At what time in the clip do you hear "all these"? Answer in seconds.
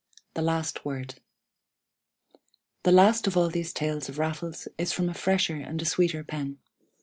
3.37-3.71